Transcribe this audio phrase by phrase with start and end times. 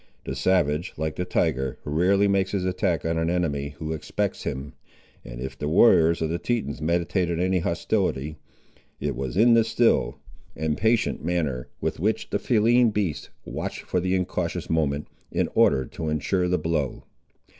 [0.23, 4.73] The savage, like the tiger, rarely makes his attack on an enemy who expects him;
[5.23, 8.35] and if the warriors of the Tetons meditated any hostility,
[8.99, 10.17] it was in the still
[10.55, 15.85] and patient manner with which the feline beasts watch for the incautious moment, in order
[15.85, 17.03] to ensure the blow.